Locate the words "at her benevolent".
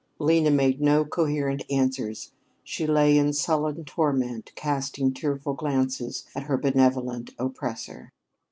6.33-7.35